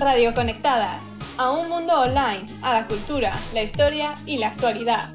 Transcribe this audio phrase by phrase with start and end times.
[0.00, 1.02] Radio Conectadas,
[1.38, 5.12] a un mundo online, a la cultura, la historia y la actualidad.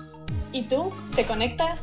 [0.52, 1.80] ¿Y tú te conectas?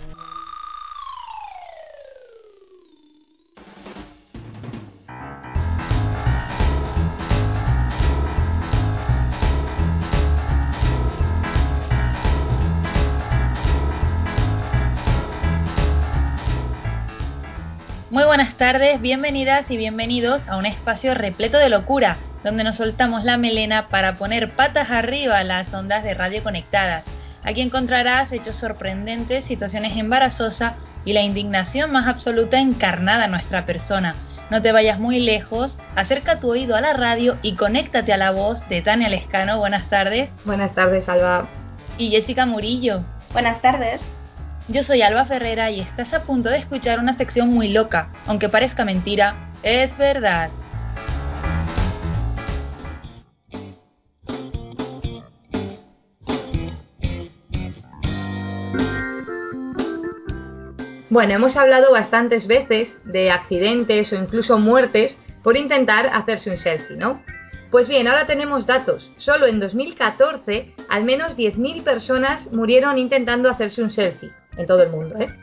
[18.10, 23.24] Muy buenas tardes, bienvenidas y bienvenidos a un espacio repleto de locura, donde nos soltamos
[23.24, 27.04] la melena para poner patas arriba a las ondas de radio conectadas.
[27.42, 34.14] Aquí encontrarás hechos sorprendentes, situaciones embarazosas y la indignación más absoluta encarnada en nuestra persona.
[34.50, 38.32] No te vayas muy lejos, acerca tu oído a la radio y conéctate a la
[38.32, 39.58] voz de Tania Lescano.
[39.58, 40.28] Buenas tardes.
[40.44, 41.46] Buenas tardes, Alba.
[41.98, 43.02] Y Jessica Murillo.
[43.32, 44.04] Buenas tardes.
[44.68, 48.48] Yo soy Alba Ferrera y estás a punto de escuchar una sección muy loca, aunque
[48.48, 50.50] parezca mentira, es verdad.
[61.10, 66.96] Bueno, hemos hablado bastantes veces de accidentes o incluso muertes por intentar hacerse un selfie,
[66.96, 67.20] ¿no?
[67.72, 69.10] Pues bien, ahora tenemos datos.
[69.16, 74.90] Solo en 2014, al menos 10.000 personas murieron intentando hacerse un selfie en todo el
[74.90, 75.16] mundo.
[75.18, 75.34] ¿eh?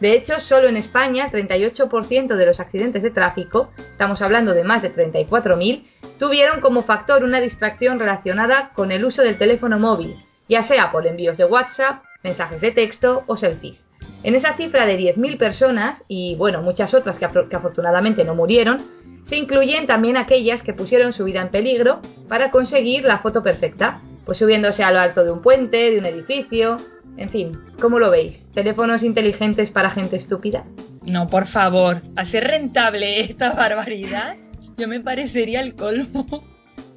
[0.00, 4.80] De hecho, solo en España, 38% de los accidentes de tráfico, estamos hablando de más
[4.80, 5.86] de 34.000,
[6.20, 11.08] tuvieron como factor una distracción relacionada con el uso del teléfono móvil, ya sea por
[11.08, 13.89] envíos de WhatsApp, mensajes de texto o selfies.
[14.22, 18.84] En esa cifra de 10.000 personas, y bueno, muchas otras que, que afortunadamente no murieron,
[19.24, 24.02] se incluyen también aquellas que pusieron su vida en peligro para conseguir la foto perfecta,
[24.24, 26.80] pues subiéndose a lo alto de un puente, de un edificio,
[27.16, 28.46] en fin, ¿cómo lo veis?
[28.54, 30.64] ¿Teléfonos inteligentes para gente estúpida?
[31.06, 34.36] No, por favor, hacer rentable esta barbaridad,
[34.76, 36.44] yo me parecería el colmo.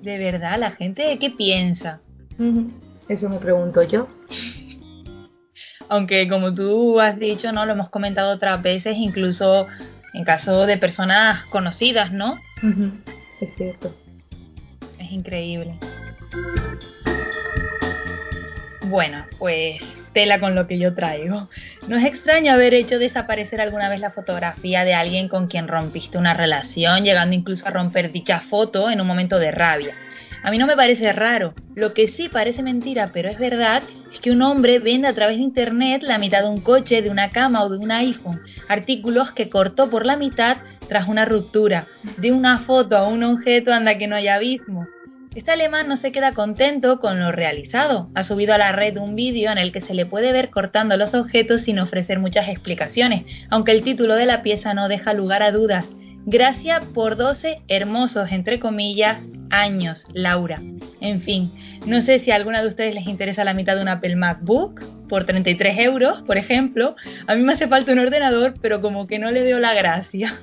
[0.01, 2.01] De verdad, la gente, ¿qué piensa?
[3.07, 4.07] Eso me pregunto yo.
[5.89, 7.65] Aunque como tú has dicho, ¿no?
[7.65, 9.67] Lo hemos comentado otras veces, incluso
[10.13, 12.39] en caso de personas conocidas, ¿no?
[13.41, 13.95] Es cierto.
[14.99, 15.75] Es increíble.
[18.83, 19.81] Bueno, pues
[20.13, 21.49] tela con lo que yo traigo.
[21.87, 26.17] No es extraño haber hecho desaparecer alguna vez la fotografía de alguien con quien rompiste
[26.17, 29.95] una relación, llegando incluso a romper dicha foto en un momento de rabia.
[30.43, 31.53] A mí no me parece raro.
[31.73, 33.81] Lo que sí parece mentira, pero es verdad,
[34.13, 37.09] es que un hombre vende a través de internet la mitad de un coche, de
[37.09, 38.41] una cama o de un iPhone.
[38.67, 40.57] Artículos que cortó por la mitad
[40.89, 41.87] tras una ruptura.
[42.17, 44.85] De una foto a un objeto anda que no hay abismo.
[45.33, 48.09] Este alemán no se queda contento con lo realizado.
[48.13, 50.97] Ha subido a la red un vídeo en el que se le puede ver cortando
[50.97, 55.41] los objetos sin ofrecer muchas explicaciones, aunque el título de la pieza no deja lugar
[55.41, 55.87] a dudas.
[56.25, 60.61] Gracias por 12 hermosos, entre comillas, años, Laura.
[61.01, 61.51] En fin,
[61.85, 64.81] no sé si a alguna de ustedes les interesa la mitad de un Apple MacBook
[65.09, 66.95] por 33 euros, por ejemplo.
[67.27, 70.39] A mí me hace falta un ordenador, pero como que no le veo la gracia.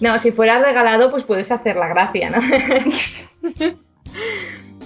[0.00, 2.38] No, si fuera regalado, pues puedes hacer la gracia, ¿no?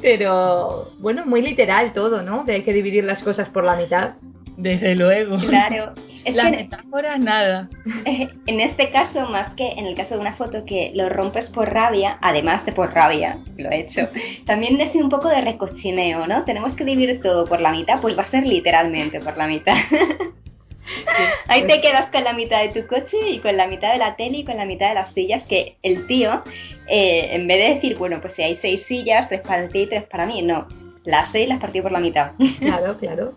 [0.00, 2.44] Pero bueno, muy literal todo, ¿no?
[2.44, 4.14] De hay que dividir las cosas por la mitad.
[4.58, 5.38] Desde luego.
[5.38, 5.94] Claro.
[6.24, 7.68] Es Las metáforas, nada.
[8.46, 11.72] En este caso, más que en el caso de una foto que lo rompes por
[11.72, 14.08] rabia, además de por rabia, lo he hecho,
[14.46, 16.44] también es un poco de recochineo, ¿no?
[16.44, 19.76] Tenemos que dividir todo por la mitad, pues va a ser literalmente por la mitad.
[21.46, 24.16] Ahí te quedas con la mitad de tu coche y con la mitad de la
[24.16, 26.42] tele y con la mitad de las sillas que el tío,
[26.88, 29.86] eh, en vez de decir, bueno, pues si hay seis sillas, tres para ti y
[29.86, 30.66] tres para mí, no.
[31.08, 32.32] Las seis las partió por la mitad.
[32.58, 33.32] Claro, claro.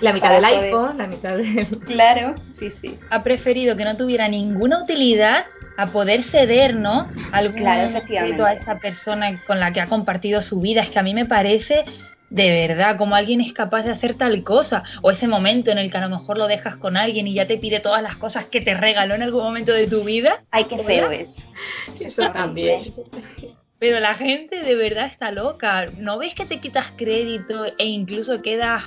[0.00, 1.66] La mitad del iPhone, la mitad del...
[1.86, 2.98] Claro, sí, sí.
[3.10, 5.44] Ha preferido que no tuviera ninguna utilidad
[5.76, 7.06] a poder ceder, ¿no?
[7.30, 10.80] Algún claro, a esa persona con la que ha compartido su vida.
[10.80, 11.84] Es que a mí me parece
[12.30, 15.92] de verdad, como alguien es capaz de hacer tal cosa, o ese momento en el
[15.92, 18.46] que a lo mejor lo dejas con alguien y ya te pide todas las cosas
[18.46, 20.42] que te regaló en algún momento de tu vida.
[20.50, 21.46] Hay que feo es.
[21.98, 22.92] Eso también.
[23.78, 25.86] Pero la gente de verdad está loca.
[25.96, 28.84] ¿No ves que te quitas crédito e incluso quedas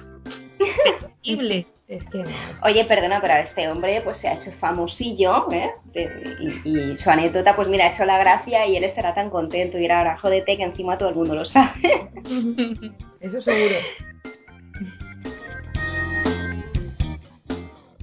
[1.23, 1.67] terrible?
[1.91, 2.23] Es que
[2.63, 5.71] Oye, perdona, pero este hombre pues se ha hecho famosillo, ¿eh?
[6.63, 9.77] Y, su anécdota, pues mira, ha hecho la gracia y él estará tan contento.
[9.77, 12.09] Y ahora, jódete que encima todo el mundo lo sabe.
[13.19, 13.75] Eso seguro.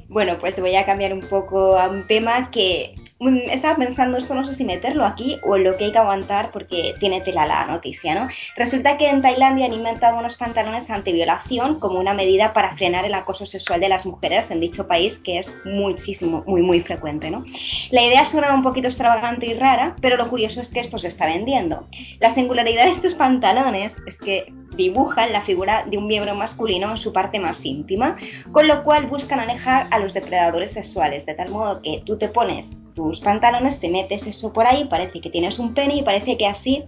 [0.08, 4.44] Bueno, pues voy a cambiar un poco a un tema que estaba pensando esto, no
[4.46, 7.66] sé si meterlo aquí o en lo que hay que aguantar porque tiene tela la
[7.66, 8.28] noticia, ¿no?
[8.56, 13.14] Resulta que en Tailandia han inventado unos pantalones antiviolación como una medida para frenar el
[13.14, 17.44] acoso sexual de las mujeres en dicho país, que es muchísimo, muy, muy frecuente, ¿no?
[17.90, 21.08] La idea suena un poquito extravagante y rara, pero lo curioso es que esto se
[21.08, 21.86] está vendiendo.
[22.20, 26.98] La singularidad de estos pantalones es que dibujan la figura de un miembro masculino en
[26.98, 28.16] su parte más íntima,
[28.52, 32.28] con lo cual buscan alejar a los depredadores sexuales, de tal modo que tú te
[32.28, 32.64] pones
[32.98, 36.48] tus pantalones, te metes eso por ahí, parece que tienes un pene y parece que
[36.48, 36.82] así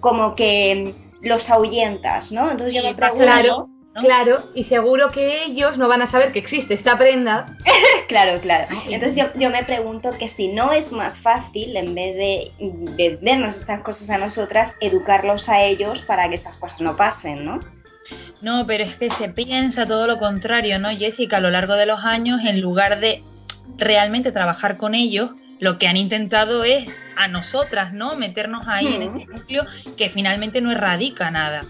[0.00, 2.50] como que los ahuyentas, ¿no?
[2.50, 3.24] Entonces yo me pregunto...
[3.24, 7.56] Claro, claro, y seguro que ellos no van a saber que existe esta prenda.
[8.08, 8.66] claro, claro.
[8.88, 12.50] Entonces yo, yo, me pregunto que si no es más fácil, en vez de
[12.96, 17.60] vendernos estas cosas a nosotras, educarlos a ellos para que estas cosas no pasen, ¿no?
[18.40, 21.36] No, pero es que se piensa todo lo contrario, ¿no, Jessica?
[21.36, 23.22] A lo largo de los años, en lugar de
[23.76, 25.30] realmente trabajar con ellos,
[25.62, 28.16] lo que han intentado es a nosotras, ¿no?
[28.16, 29.64] Meternos ahí en ese núcleo
[29.96, 31.64] que finalmente no erradica nada.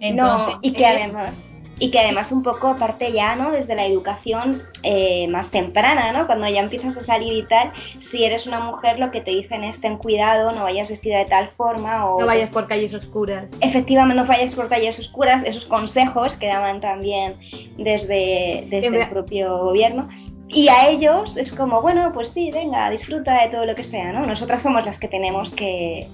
[0.00, 1.34] Entonces, no, y que además
[1.78, 3.52] y que además un poco parte ya, ¿no?
[3.52, 6.26] Desde la educación eh, más temprana, ¿no?
[6.26, 9.62] Cuando ya empiezas a salir y tal, si eres una mujer lo que te dicen
[9.62, 12.18] es ten cuidado, no vayas vestida de tal forma o...
[12.18, 13.44] No vayas por calles oscuras.
[13.60, 17.34] Efectivamente, no vayas por calles oscuras, esos consejos que daban también
[17.76, 20.08] desde, desde el propio gobierno.
[20.48, 24.12] Y a ellos es como, bueno, pues sí, venga, disfruta de todo lo que sea,
[24.12, 24.26] ¿no?
[24.26, 26.08] Nosotras somos las que tenemos que,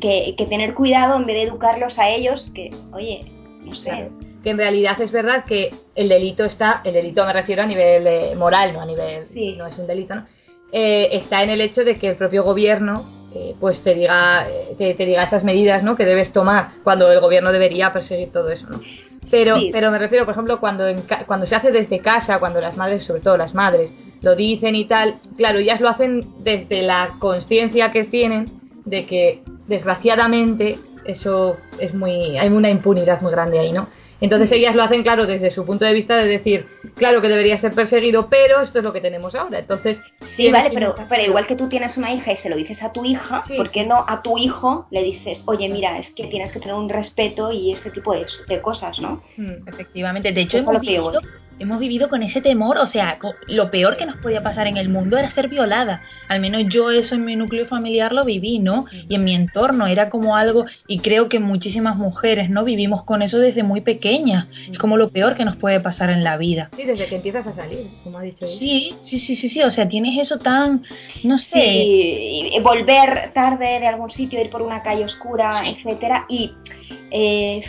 [0.00, 3.30] que, tener cuidado en vez de educarlos a ellos, que, oye,
[3.62, 4.08] no sé.
[4.42, 8.36] Que en realidad es verdad que el delito está, el delito me refiero a nivel
[8.38, 9.54] moral, no a nivel, sí.
[9.56, 10.26] no es un delito, ¿no?
[10.72, 14.94] Eh, está en el hecho de que el propio gobierno eh, pues te diga, te,
[14.94, 15.96] te, diga esas medidas ¿no?
[15.96, 18.66] que debes tomar cuando el gobierno debería perseguir todo eso.
[18.68, 18.80] ¿no?
[19.30, 20.84] Pero, pero me refiero, por ejemplo, cuando,
[21.26, 24.84] cuando se hace desde casa, cuando las madres, sobre todo las madres, lo dicen y
[24.84, 28.50] tal, claro, ellas lo hacen desde la conciencia que tienen
[28.84, 32.36] de que, desgraciadamente, eso es muy.
[32.38, 33.88] hay una impunidad muy grande ahí, ¿no?
[34.20, 36.66] Entonces ellas lo hacen, claro, desde su punto de vista de decir,
[36.98, 39.58] claro que debería ser perseguido, pero esto es lo que tenemos ahora.
[39.58, 42.82] Entonces, sí, vale, pero, pero igual que tú tienes una hija y se lo dices
[42.82, 46.26] a tu hija, ¿por qué no a tu hijo le dices, oye, mira, es que
[46.26, 49.22] tienes que tener un respeto y este tipo de, de cosas, ¿no?
[49.36, 51.20] Mm, efectivamente, de hecho, hemos vivido,
[51.58, 54.88] hemos vivido con ese temor, o sea, lo peor que nos podía pasar en el
[54.88, 56.02] mundo era ser violada.
[56.28, 58.86] Al menos yo eso en mi núcleo familiar lo viví, ¿no?
[59.08, 62.64] Y en mi entorno era como algo, y creo que muchísimas mujeres, ¿no?
[62.64, 64.48] Vivimos con eso desde muy pequeña.
[64.70, 66.70] Es como lo peor que nos puede pasar en la vida.
[66.76, 68.54] Sí, desde que empiezas a salir, como ha dicho ella.
[68.54, 70.84] Sí, sí, sí, sí, sí, o sea, tienes eso tan,
[71.24, 71.60] no sé.
[71.60, 76.52] Sí, volver tarde de algún sitio, ir por una calle oscura, etcétera, y...
[77.10, 77.62] Eh,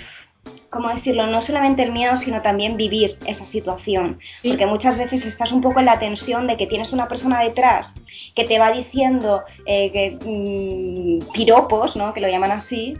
[0.69, 1.27] ¿cómo decirlo?
[1.27, 4.19] No solamente el miedo, sino también vivir esa situación.
[4.47, 7.93] Porque muchas veces estás un poco en la tensión de que tienes una persona detrás
[8.35, 12.13] que te va diciendo eh, que, mmm, piropos, ¿no?
[12.13, 12.95] Que lo llaman así,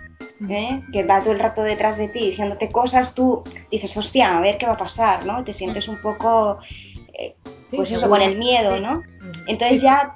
[0.49, 0.81] ¿eh?
[0.91, 4.57] que va todo el rato detrás de ti diciéndote cosas, tú dices, hostia, a ver
[4.57, 5.43] qué va a pasar, ¿no?
[5.43, 6.59] Te sientes un poco,
[7.13, 7.35] eh,
[7.69, 9.03] pues eso, con el miedo, ¿no?
[9.47, 10.15] Entonces ya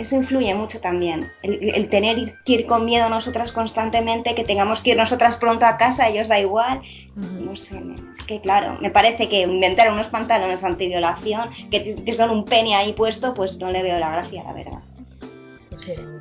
[0.00, 1.30] eso influye mucho también.
[1.42, 5.76] El, tener que ir con miedo nosotras constantemente, que tengamos que ir nosotras pronto a
[5.76, 6.80] casa, ellos da igual.
[7.14, 7.80] No sé,
[8.18, 12.74] es que claro, me parece que inventar unos pantalones antiviolación que, que son un pene
[12.74, 14.80] ahí puesto, pues no le veo la gracia, la verdad.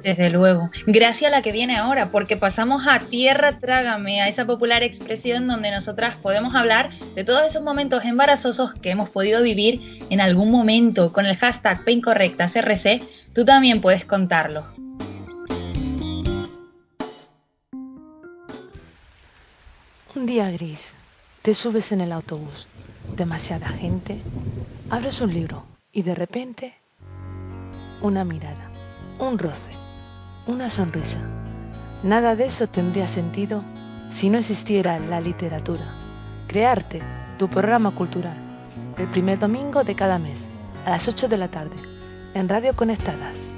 [0.04, 0.70] Desde luego.
[0.86, 5.48] Gracia a la que viene ahora, porque pasamos a Tierra Trágame, a esa popular expresión
[5.48, 10.52] donde nosotras podemos hablar de todos esos momentos embarazosos que hemos podido vivir en algún
[10.52, 11.12] momento.
[11.14, 13.02] Con el hashtag PeinCorrectasRC,
[13.34, 14.74] tú también puedes contarlo.
[20.16, 20.80] Un día gris,
[21.44, 22.68] te subes en el autobús,
[23.16, 24.22] demasiada gente,
[24.90, 26.74] abres un libro y de repente
[28.02, 28.69] una mirada
[29.20, 29.72] un roce,
[30.48, 31.20] una sonrisa.
[32.04, 33.64] Nada de eso tendría sentido
[34.14, 35.94] si no existiera la literatura.
[36.48, 37.02] Crearte,
[37.38, 38.38] tu programa cultural,
[38.98, 40.40] el primer domingo de cada mes,
[40.86, 41.76] a las 8 de la tarde,
[42.34, 43.49] en Radio Conectadas.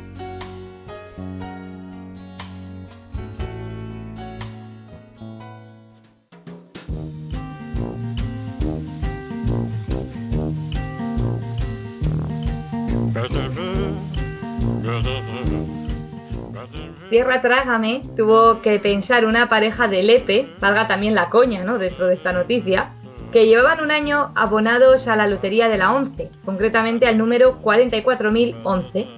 [17.11, 21.77] Tierra Trágame tuvo que pensar una pareja de Lepe, valga también la coña, ¿no?
[21.77, 22.93] Dentro de esta noticia,
[23.33, 29.09] que llevaban un año abonados a la lotería de la 11, concretamente al número 44.011.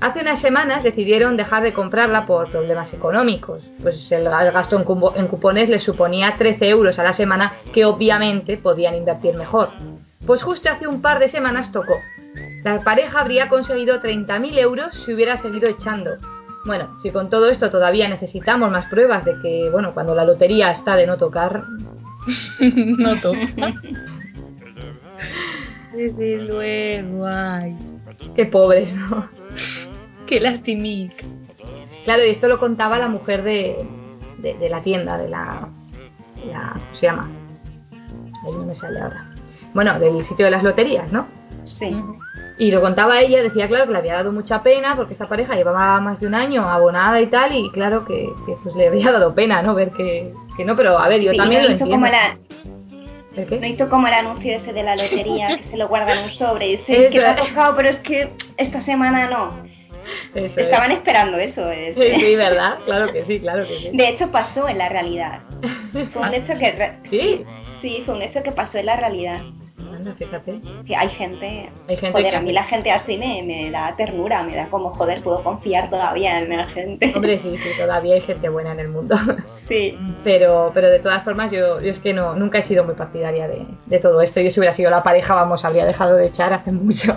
[0.00, 4.82] Hace unas semanas decidieron dejar de comprarla por problemas económicos, pues el gasto
[5.14, 9.68] en cupones les suponía 13 euros a la semana que obviamente podían invertir mejor.
[10.26, 11.98] Pues justo hace un par de semanas tocó.
[12.62, 16.12] La pareja habría conseguido 30.000 euros si hubiera seguido echando.
[16.64, 20.70] Bueno, si con todo esto todavía necesitamos más pruebas de que, bueno, cuando la lotería
[20.72, 21.64] está de no tocar,
[22.60, 23.74] no toca.
[25.94, 27.76] Desde luego, ay.
[28.34, 29.28] qué pobres, ¿no?
[30.26, 31.24] Qué lastimica.
[32.04, 33.86] Claro, y esto lo contaba la mujer de,
[34.38, 35.68] de, de la tienda, de la,
[36.36, 37.30] de la- ¿Cómo se llama?
[38.44, 39.30] Ahí no me sale ahora.
[39.72, 41.26] Bueno, del sitio de las loterías, ¿no?
[41.64, 41.94] Sí.
[42.56, 45.56] Y lo contaba ella, decía, claro, que le había dado mucha pena porque esta pareja
[45.56, 49.10] llevaba más de un año abonada y tal, y claro que, que, pues le había
[49.10, 49.74] dado pena, ¿no?
[49.74, 51.94] Ver que, que no, pero a ver, yo Sí, también no lo entiendo.
[51.96, 52.38] como la,
[53.36, 53.58] ¿El qué?
[53.58, 56.30] no hizo como el anuncio ese de la lotería, que se lo guardan en un
[56.30, 59.64] sobre y dice Eso que me ha tocado, pero es que esta semana no.
[60.34, 60.66] Eso es.
[60.66, 61.68] Estaban esperando eso.
[61.72, 62.78] es- Sí, sí, ¿verdad?
[62.84, 63.90] Claro que sí, claro que sí.
[63.92, 65.40] De hecho, pasó en la realidad.
[66.12, 66.70] Fue un hecho que...
[66.70, 67.44] re- ¿Sí?
[67.82, 69.40] Sí, fue un hecho que pasó en la realidad.
[70.18, 70.60] Fíjate.
[70.86, 71.70] Sí, hay gente...
[71.88, 74.68] Hay gente Joder, que- a mí la gente así me, me da ternura, me da
[74.68, 77.12] como, joder, puedo confiar todavía en la gente.
[77.14, 79.16] Hombre, sí, sí, todavía hay gente buena en el mundo.
[79.68, 79.96] Sí.
[80.24, 83.48] Pero, pero de todas formas, yo, yo es que no, nunca he sido muy partidaria
[83.48, 84.40] de, de todo esto.
[84.40, 87.16] Yo si hubiera sido la pareja, vamos, habría dejado de echar hace mucho.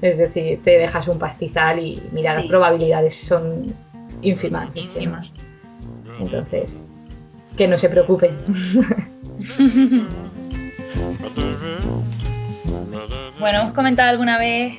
[0.00, 3.74] Es decir, te dejas un pastizal y mira, las probabilidades son
[4.22, 4.74] ínfimas.
[4.74, 5.18] es que no.
[5.18, 5.32] Ínfimas.
[6.20, 6.82] Entonces,
[7.56, 8.36] que no se preocupen.
[13.42, 14.74] Bueno, hemos comentado alguna vez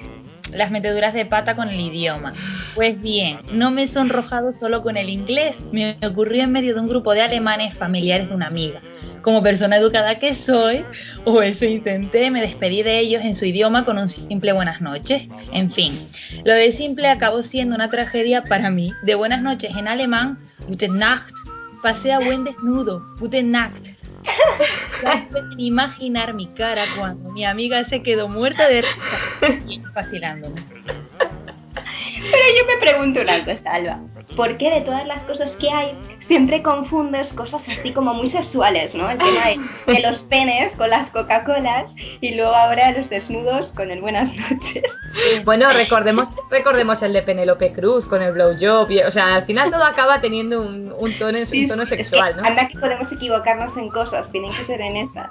[0.53, 2.31] las meteduras de pata con el idioma.
[2.75, 6.79] Pues bien, no me he sonrojado solo con el inglés, me ocurrió en medio de
[6.79, 8.81] un grupo de alemanes familiares de una amiga.
[9.21, 10.85] Como persona educada que soy,
[11.25, 15.27] o eso intenté, me despedí de ellos en su idioma con un simple buenas noches.
[15.51, 16.07] En fin,
[16.45, 18.93] lo de simple acabó siendo una tragedia para mí.
[19.03, 20.39] De buenas noches en alemán,
[20.69, 21.33] Gute Nacht,
[21.81, 23.92] pasé a buen desnudo, Gute Nacht.
[25.01, 29.81] Pueden imaginar mi cara cuando mi amiga se quedó muerta de risa y.
[32.15, 33.99] Pero yo me pregunto una cosa, Alba.
[34.35, 35.95] ¿Por qué de todas las cosas que hay
[36.27, 39.07] siempre confundes cosas así como muy sexuales, ¿no?
[39.09, 39.41] El tema
[39.85, 44.29] de, de los penes con las Coca-Colas y luego ahora los desnudos con el buenas
[44.35, 44.83] noches.
[45.45, 48.89] Bueno, recordemos, recordemos el de Penélope Cruz con el blowjob.
[48.89, 51.89] y- O sea, al final todo acaba teniendo un, un tono, un Sí, tono es
[51.89, 52.43] que sexual, ¿no?
[52.43, 55.27] Anda que podemos equivocarnos en cosas, tienen que ser en esas.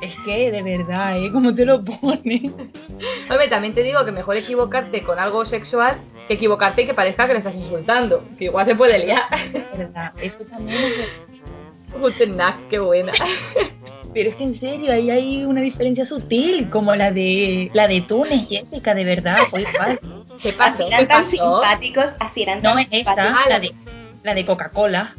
[0.00, 1.28] Es que de verdad, ¿eh?
[1.32, 2.52] ¿Cómo te lo pones?
[3.30, 7.26] Hombre, también te digo que mejor equivocarte con algo sexual que equivocarte y que parezca
[7.26, 8.24] que le estás insultando.
[8.38, 9.24] Que igual se puede liar.
[9.52, 13.12] De verdad, eso también es qué buena.
[14.14, 18.00] Pero es que en serio, ahí hay una diferencia sutil, como la de la de
[18.02, 20.00] Túnez, Jessica, de verdad, fue igual.
[20.40, 20.84] ¿Qué pasó?
[20.84, 21.36] Así ¿Qué eran tan pasó?
[21.60, 23.48] simpáticos, así eran tan No es esta, simpáticos.
[23.48, 23.74] la de,
[24.22, 25.14] la de Coca-Cola.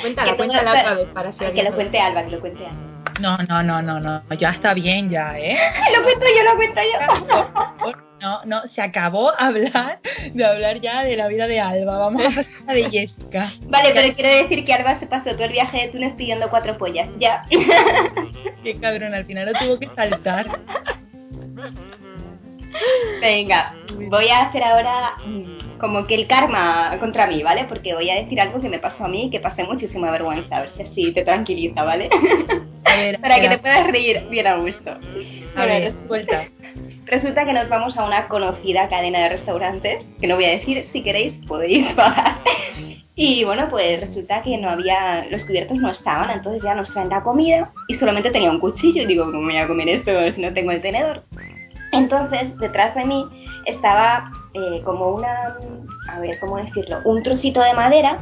[0.00, 2.90] Cuéntala, cuéntala otra vez para si Que lo cuente Alba, que lo cuente Alba.
[3.20, 5.56] No, no, no, no, no, ya está bien ya, ¿eh?
[5.96, 8.09] Lo cuento yo, lo cuento yo.
[8.20, 10.00] No, no, se acabó hablar
[10.34, 11.98] de hablar ya de la vida de Alba.
[11.98, 13.52] Vamos a pasar a de Jessica.
[13.62, 16.76] Vale, pero quiero decir que Alba se pasó todo el viaje de Túnez pidiendo cuatro
[16.78, 17.08] pollas.
[17.18, 17.44] Ya.
[18.62, 20.60] Qué cabrón, al final lo tuvo que saltar.
[23.20, 23.74] Venga,
[24.08, 25.12] voy a hacer ahora
[25.78, 27.64] como que el karma contra mí, ¿vale?
[27.64, 30.56] Porque voy a decir algo que me pasó a mí y que pasé muchísima vergüenza.
[30.56, 32.08] A ver si así te tranquiliza, ¿vale?
[32.84, 34.90] A ver, Para que te puedas reír bien a gusto.
[34.90, 36.44] a Bueno, ver, res- suelta.
[37.10, 40.84] Resulta que nos vamos a una conocida cadena de restaurantes, que no voy a decir,
[40.84, 42.36] si queréis podéis pagar.
[43.16, 47.08] Y bueno, pues resulta que no había, los cubiertos no estaban, entonces ya nos traen
[47.10, 50.40] la comida y solamente tenía un cuchillo y digo, ¿cómo voy a comer esto si
[50.40, 51.24] no tengo el tenedor?
[51.92, 53.26] Entonces, detrás de mí
[53.66, 55.56] estaba eh, como una,
[56.08, 56.98] a ver, ¿cómo decirlo?
[57.04, 58.18] Un trocito de madera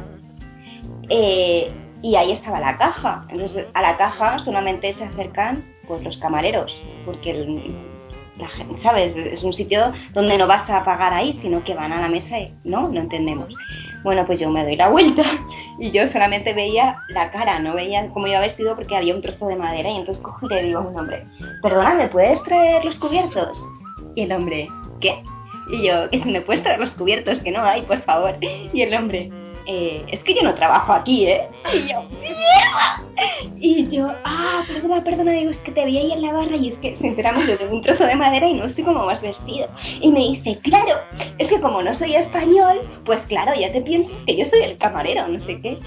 [1.09, 3.25] eh, y ahí estaba la caja.
[3.29, 7.88] Entonces, a la caja solamente se acercan pues los camareros, porque el-
[8.39, 9.15] la gente, ¿sabes?
[9.15, 12.39] Es un sitio donde no vas a pagar ahí, sino que van a la mesa
[12.39, 13.53] y no, no entendemos.
[14.03, 15.23] Bueno, pues yo me doy la vuelta
[15.79, 19.47] y yo solamente veía la cara, no veía cómo iba vestido porque había un trozo
[19.47, 21.25] de madera y entonces cojo y le digo a un hombre,
[21.61, 23.63] perdona, ¿me puedes traer los cubiertos?
[24.15, 24.67] Y el hombre,
[25.01, 25.21] ¿qué?
[25.71, 28.37] Y yo, que si me puedes traer los cubiertos, que no hay, por favor.
[28.73, 29.29] Y el hombre,
[29.71, 31.47] "Eh, es que yo no trabajo aquí, ¿eh?
[31.73, 33.03] Y yo, ¡mierda!
[33.59, 36.69] Y yo, ah, perdona, perdona, digo, es que te vi ahí en la barra y
[36.69, 39.67] es que, sinceramente, tengo un trozo de madera y no sé cómo vas vestido.
[40.01, 40.95] Y me dice, claro,
[41.37, 44.77] es que como no soy español, pues claro, ya te piensas que yo soy el
[44.77, 45.77] camarero, no sé qué.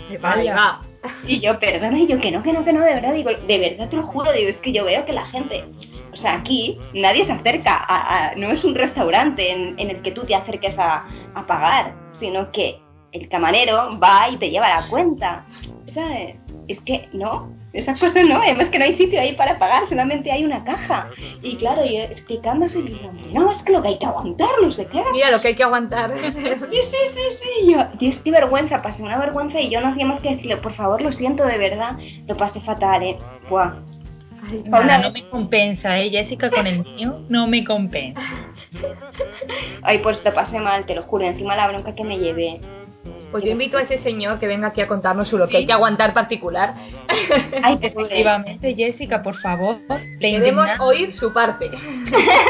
[0.40, 0.82] Ahí va.
[1.26, 3.58] Y yo, perdona, y yo, que no, que no, que no, de verdad, digo, de
[3.58, 5.64] verdad te lo juro, digo, es que yo veo que la gente,
[6.12, 10.02] o sea, aquí nadie se acerca, a, a- no es un restaurante en, en el
[10.02, 12.78] que tú te acerques a, a pagar, sino que
[13.12, 15.46] el camarero va y te lleva la cuenta,
[15.94, 16.42] ¿sabes?
[16.68, 20.30] es que no, esas cosas no, además que no hay sitio ahí para pagar, solamente
[20.30, 21.10] hay una caja.
[21.42, 24.72] Y claro, y explicándose y diciendo, no, es que lo que hay que aguantar, no
[24.72, 25.02] sé qué.
[25.12, 26.12] Mira lo que hay que aguantar.
[26.72, 27.72] Sí, sí, sí, sí.
[27.72, 30.72] Yo, Dios, qué vergüenza, pasé una vergüenza y yo no hacía más que decirle, por
[30.72, 33.18] favor, lo siento de verdad, lo pasé fatal, eh.
[33.48, 33.74] Buah.
[34.42, 36.10] Ay, Paula, no me compensa, ¿eh?
[36.10, 38.20] Jessica con el mío no me compensa.
[39.82, 42.60] Ay, pues te pasé mal, te lo juro, encima la bronca que me llevé.
[43.32, 45.66] Pues yo invito a ese señor que venga aquí a contarnos su lo que hay
[45.66, 46.74] que aguantar particular.
[47.62, 47.78] Ay.
[47.80, 49.78] Efectivamente, Jessica, por favor.
[50.20, 51.70] Indigna- oír su parte.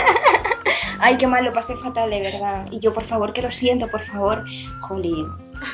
[0.98, 2.66] Ay, qué mal, lo pasé fatal, de verdad.
[2.70, 4.44] Y yo, por favor, que lo siento, por favor.
[4.80, 5.26] Jolín.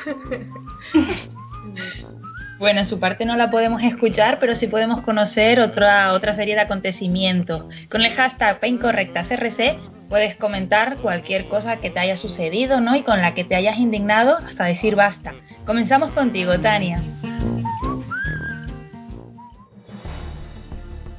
[2.59, 6.55] Bueno, en su parte no la podemos escuchar, pero sí podemos conocer otra, otra serie
[6.55, 7.65] de acontecimientos.
[7.89, 12.97] Con el hashtag PaIncorrectasRC puedes comentar cualquier cosa que te haya sucedido, ¿no?
[12.97, 15.35] Y con la que te hayas indignado hasta decir basta.
[15.65, 17.01] Comenzamos contigo, Tania.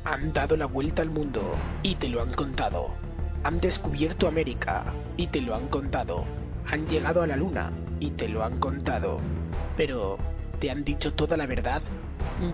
[0.05, 2.91] Han dado la vuelta al mundo y te lo han contado.
[3.45, 4.85] Han descubierto América
[5.17, 6.27] y te lo han contado.
[6.67, 9.21] Han llegado a la luna y te lo han contado.
[9.79, 10.19] Pero,
[10.61, 11.83] ¿te han dicho toda la verdad?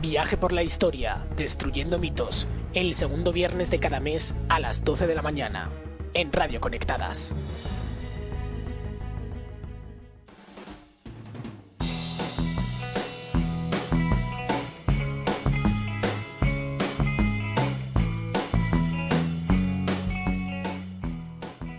[0.01, 5.09] Viaje por la historia, destruyendo mitos, el segundo viernes de cada mes a las 12
[5.09, 5.71] de la mañana,
[6.15, 7.19] en Radio Conectadas.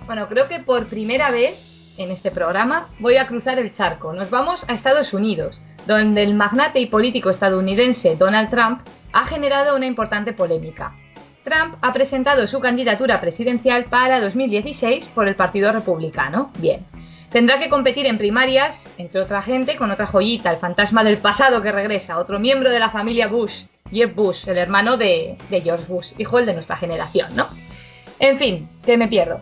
[0.06, 1.58] Bueno, creo que por primera vez
[1.98, 4.14] en este programa voy a cruzar el charco.
[4.14, 8.82] Nos vamos a Estados Unidos, donde el magnate y político estadounidense Donald Trump
[9.14, 10.94] ha generado una importante polémica.
[11.44, 16.52] Trump ha presentado su candidatura presidencial para 2016 por el Partido Republicano.
[16.60, 16.86] Bien.
[17.32, 21.62] Tendrá que competir en primarias, entre otra gente, con otra joyita, el fantasma del pasado
[21.62, 26.12] que regresa, otro miembro de la familia Bush, Jeb Bush, el hermano de, George Bush,
[26.18, 27.50] hijo el de nuestra generación, ¿no?
[28.20, 29.42] En fin, que me pierdo.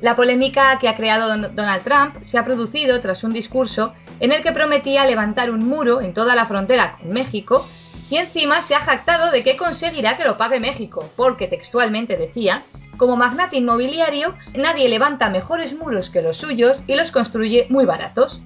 [0.00, 4.32] La polémica que ha creado Don- Donald Trump se ha producido tras un discurso en
[4.32, 7.66] el que prometía levantar un muro en toda la frontera con México
[8.10, 12.64] y encima se ha jactado de que conseguirá que lo pague México, porque textualmente decía,
[12.98, 18.40] como magnate inmobiliario, nadie levanta mejores muros que los suyos y los construye muy baratos.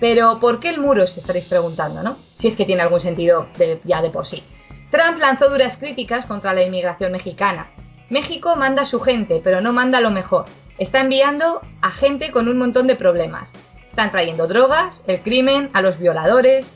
[0.00, 1.04] Pero, ¿por qué el muro?
[1.04, 2.16] os estaréis preguntando, ¿no?
[2.38, 3.48] Si es que tiene algún sentido
[3.84, 4.42] ya de por sí.
[4.90, 7.70] Trump lanzó duras críticas contra la inmigración mexicana.
[8.08, 10.46] México manda a su gente, pero no manda lo mejor.
[10.82, 13.48] Está enviando a gente con un montón de problemas.
[13.90, 16.66] Están trayendo drogas, el crimen, a los violadores.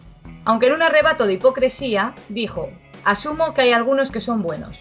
[0.45, 2.71] Aunque en un arrebato de hipocresía, dijo,
[3.05, 4.79] asumo que hay algunos que son buenos.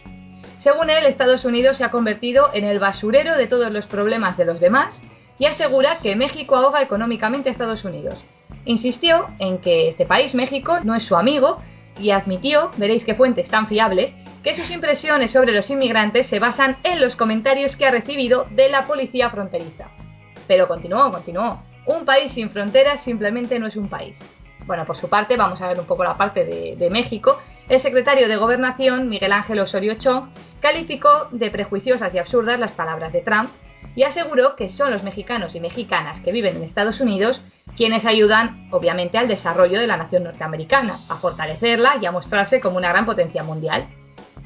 [0.60, 4.46] Según él, Estados Unidos se ha convertido en el basurero de todos los problemas de
[4.46, 4.94] los demás
[5.40, 8.20] y asegura que México ahoga económicamente a Estados Unidos.
[8.66, 11.64] Insistió en que este país, México, no es su amigo
[12.00, 14.14] y admitió, veréis qué fuentes tan fiables,
[14.46, 18.70] que sus impresiones sobre los inmigrantes se basan en los comentarios que ha recibido de
[18.70, 19.90] la policía fronteriza.
[20.48, 21.64] Pero continuó, continuó.
[21.88, 24.20] Un país sin fronteras simplemente no es un país.
[24.68, 27.40] Bueno, por su parte, vamos a ver un poco la parte de, México.
[27.70, 30.30] El secretario de Gobernación, Miguel Ángel Osorio Chong,
[30.60, 33.50] calificó de prejuiciosas y absurdas las palabras de Trump
[33.96, 37.42] y aseguró que son los mexicanos y mexicanas que viven en Estados Unidos
[37.76, 42.78] quienes ayudan, obviamente, al desarrollo de la nación norteamericana, a fortalecerla y a mostrarse como
[42.78, 43.88] una gran potencia mundial.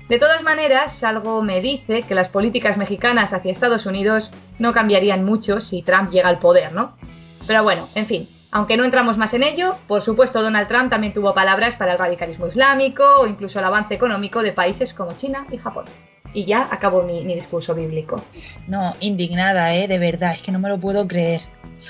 [0.10, 5.24] De todas maneras, algo me dice que las políticas mexicanas hacia Estados Unidos no cambiarían
[5.24, 6.98] mucho si Trump llega al poder, ¿no?
[7.46, 11.14] Pero bueno, en fin, aunque no entramos más en ello, por supuesto Donald Trump también
[11.14, 15.46] tuvo palabras para el radicalismo islámico o incluso el avance económico de países como China
[15.52, 15.86] y Japón.
[16.34, 18.24] Y ya acabo mi, mi discurso bíblico.
[18.68, 19.88] No, indignada, ¿eh?
[19.88, 21.42] De verdad, es que no me lo puedo creer.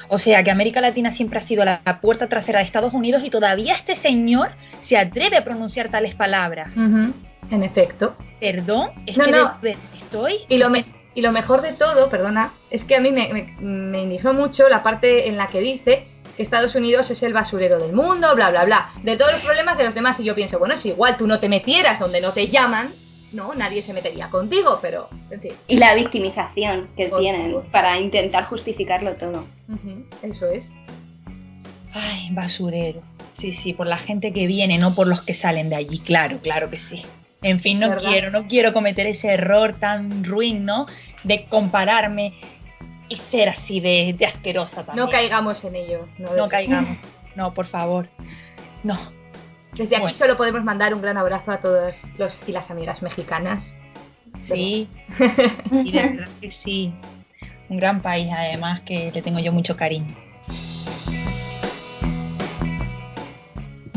[0.10, 3.30] O sea, que América Latina siempre ha sido la, puerta trasera de Estados Unidos y
[3.30, 4.52] todavía este señor
[4.88, 6.70] se atreve a pronunciar tales palabras.
[6.76, 7.14] Ujú,
[7.52, 8.16] En efecto.
[8.40, 9.54] Perdón, es No, que no.
[9.62, 10.40] de- de- estoy...
[10.50, 10.86] Y lo, me-
[11.16, 14.70] y lo mejor de todo, perdona, es que a mí me, me- me indignó mucho
[14.70, 16.08] la parte en la que dice
[16.38, 19.78] que Estados Unidos es el basurero del mundo, bla, bla, bla, de todos los problemas
[19.78, 20.20] de los demás.
[20.20, 22.94] Y yo pienso, bueno, si igual tú no te metieras donde no te llaman,
[23.34, 27.66] no, nadie se metería contigo, pero, en fin, Y la victimización que Por tienen favor.
[27.72, 29.46] para intentar justificarlo todo.
[29.68, 30.72] ujú, eso es.
[31.94, 33.02] Ay, basurero.
[33.34, 36.38] Sí, sí, por la gente que viene, no por los que salen de allí, claro,
[36.40, 37.04] claro que sí.
[37.42, 38.10] En fin, no ¿Verdad?
[38.10, 40.88] quiero, no quiero cometer ese error tan ruin, ¿no?
[41.24, 42.34] De compararme
[43.08, 45.06] y ser así de, de asquerosa también.
[45.06, 46.08] No caigamos en ello.
[46.18, 47.00] No, No caigamos.
[47.36, 48.08] No, por favor.
[48.84, 49.00] No.
[49.74, 53.64] Desde aquí solo podemos mandar un gran abrazo a todos los y las amigas mexicanas.
[54.48, 54.88] Sí.
[55.72, 56.94] Y de verdad que sí.
[57.70, 60.16] Un gran país, además, que le tengo yo mucho cariño.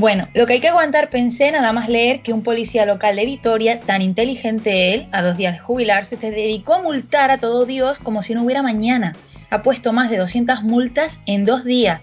[0.02, 3.24] Bueno, lo que hay que aguantar pensé nada más leer que un policía local de
[3.24, 7.66] Vitoria, tan inteligente él, a dos días de jubilarse, se dedicó a multar a todo
[7.66, 9.14] Dios como si no hubiera mañana.
[9.50, 12.00] Ha puesto más de 200 multas en dos días.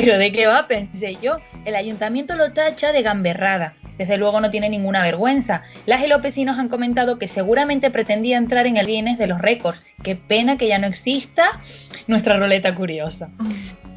[0.00, 0.66] Pero ¿de qué va?
[0.66, 1.40] Pensé yo.
[1.66, 3.74] El ayuntamiento lo tacha de gamberrada.
[3.98, 5.62] Desde luego no tiene ninguna vergüenza.
[5.84, 9.84] Las elopecinos han comentado que seguramente pretendía entrar en el Guinness de los récords.
[10.02, 11.60] Qué pena que ya no exista
[12.06, 13.28] nuestra roleta curiosa.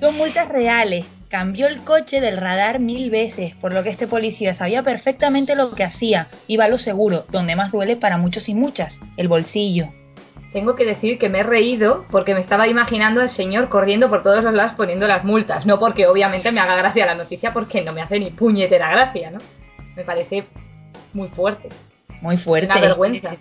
[0.01, 1.05] Son multas reales.
[1.29, 5.71] Cambió el coche del radar mil veces, por lo que este policía sabía perfectamente lo
[5.71, 6.27] que hacía.
[6.47, 9.87] Iba a lo seguro, donde más duele para muchos y muchas, el bolsillo.
[10.53, 14.21] Tengo que decir que me he reído porque me estaba imaginando al señor corriendo por
[14.23, 15.65] todos los lados poniendo las multas.
[15.65, 19.31] No porque obviamente me haga gracia la noticia, porque no me hace ni puñetera gracia,
[19.31, 19.39] ¿no?
[19.95, 20.45] Me parece
[21.13, 21.69] muy fuerte.
[22.21, 22.67] Muy fuerte.
[22.67, 23.35] Una vergüenza.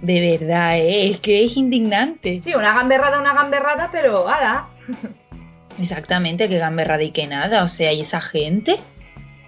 [0.00, 1.10] De verdad, ¿eh?
[1.10, 2.40] es que es indignante.
[2.44, 4.66] Sí, una gamberrada, una gamberrada, pero ¡hala!
[5.78, 7.62] Exactamente, que gamberrada y que nada.
[7.64, 8.78] O sea, ¿y esa gente?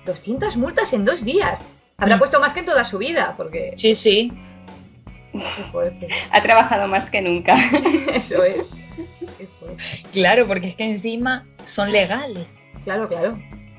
[0.06, 1.58] 200 multas en dos días.
[1.98, 2.18] Habrá Mm.
[2.18, 3.74] puesto más que en toda su vida, porque...
[3.76, 4.32] Sí, sí.
[5.38, 6.08] Qué fuerte.
[6.30, 7.56] Ha trabajado más que nunca.
[8.14, 8.70] Eso es.
[9.38, 9.82] Qué fuerte.
[10.12, 12.46] Claro, porque es que encima son legales.
[12.84, 13.38] Claro, claro.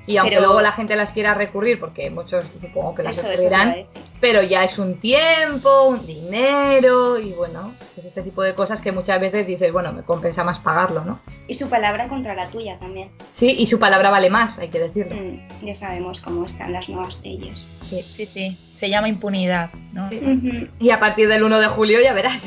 [0.10, 3.28] Y aunque Pero- luego la gente las quiera recurrir, porque muchos supongo que las Eso,
[3.28, 3.86] eso recurrirán, decir.
[4.20, 8.92] pero ya es un tiempo, un dinero y bueno, pues este tipo de cosas que
[8.92, 11.20] muchas veces dices, bueno, me compensa más pagarlo, ¿no?
[11.48, 13.12] Y su palabra contra la tuya también.
[13.36, 15.16] Sí, y su palabra vale más, hay que decirlo.
[15.16, 17.64] Mm, ya sabemos cómo están las nuevas leyes.
[17.88, 18.04] Sí.
[18.18, 18.58] Sí, sí.
[18.80, 20.10] Se llama impunidad, ¿no?
[20.10, 20.18] Sí.
[20.24, 20.70] Ujú.
[20.80, 22.42] Y a partir del 1 de julio ya verás.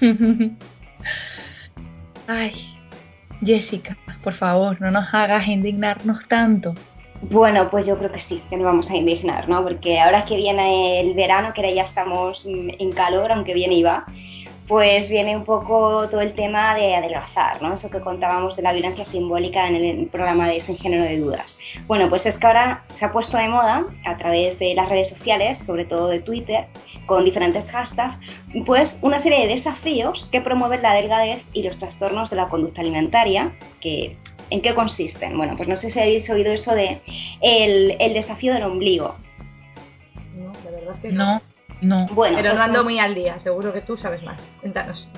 [2.26, 2.52] Ay,
[3.44, 6.74] Jessica, por favor, no nos hagas indignarnos tanto.
[7.30, 9.62] Bueno, pues yo creo que sí, que nos vamos a indignar, ¿no?
[9.62, 13.82] Porque ahora que viene el verano, que ya estamos mm, en calor, aunque viene y
[13.82, 14.04] va,
[14.66, 17.74] pues viene un poco todo el tema de adelgazar, ¿no?
[17.74, 21.58] Eso que contábamos de la violencia simbólica en el programa de Sin Género de Dudas.
[21.86, 25.10] Bueno, pues es que ahora se ha puesto de moda a través de las redes
[25.10, 26.66] sociales, sobre todo de Twitter,
[27.06, 28.18] con diferentes hashtags,
[28.64, 32.80] pues una serie de desafíos que promueven la delgadez y los trastornos de la conducta
[32.80, 34.16] alimentaria, que
[34.50, 35.36] ¿En qué consisten?
[35.36, 37.00] Bueno, pues no sé si habéis oído eso de
[37.40, 39.16] el, el desafío del ombligo.
[40.36, 41.53] No, la verdad que No, no.
[42.12, 44.38] Bueno, Pero pues no ando muy al día, seguro que tú sabes más.
[44.60, 45.08] Cuéntanos.